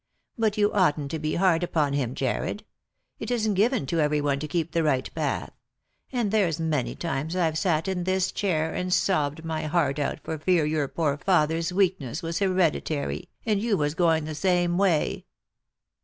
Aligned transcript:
But 0.35 0.57
you 0.57 0.73
oughtn't 0.73 1.11
to 1.11 1.19
be 1.19 1.35
hard 1.35 1.61
upon 1.61 1.93
him, 1.93 2.15
Jarred. 2.15 2.63
It 3.19 3.29
isn't 3.29 3.53
given 3.53 3.85
to 3.85 3.99
every 3.99 4.19
one 4.19 4.39
to 4.39 4.47
keep 4.47 4.71
the 4.71 4.81
right 4.81 5.07
path; 5.13 5.51
and 6.11 6.31
there's 6.31 6.59
many 6.59 6.95
times 6.95 7.35
I've 7.35 7.55
sat 7.55 7.87
in 7.87 8.03
this 8.03 8.31
chair 8.31 8.73
and 8.73 8.91
sobbed 8.91 9.45
my 9.45 9.67
heart 9.67 9.99
out 9.99 10.19
for 10.23 10.39
fear 10.39 10.65
your 10.65 10.87
poor 10.87 11.19
father's 11.19 11.71
Lost 11.71 11.81
for 11.99 12.03
Love. 12.03 12.17
353 12.17 12.17
weakness 12.17 12.23
was 12.23 12.39
hederitary, 12.39 13.29
and 13.45 13.61
you 13.61 13.77
was 13.77 13.93
going 13.93 14.25
the 14.25 14.33
same 14.33 14.79
way." 14.79 15.27